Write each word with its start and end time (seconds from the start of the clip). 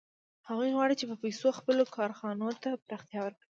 هغوی 0.47 0.75
غواړي 0.75 0.95
چې 0.99 1.05
په 1.11 1.15
پیسو 1.23 1.47
خپلو 1.59 1.83
کارخانو 1.95 2.49
ته 2.61 2.69
پراختیا 2.87 3.19
ورکړي 3.23 3.47